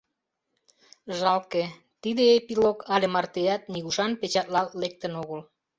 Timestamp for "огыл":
5.21-5.41